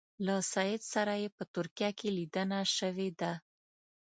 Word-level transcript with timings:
له 0.25 0.35
سید 0.53 0.81
سره 0.93 1.13
یې 1.21 1.29
په 1.37 1.43
ترکیه 1.53 1.89
کې 1.97 2.09
لیدنه 2.17 2.59
شوې 2.77 3.09
ده. 3.19 3.31